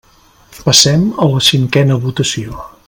Passem 0.69 1.05
a 1.25 1.29
la 1.35 1.43
cinquena 1.49 2.03
votació. 2.07 2.63